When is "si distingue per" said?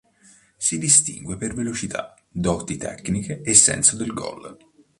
0.57-1.53